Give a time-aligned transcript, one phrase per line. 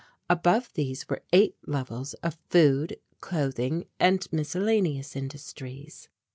[0.31, 6.09] Above these were eight levels of Food, Clothing and Miscellaneous industries.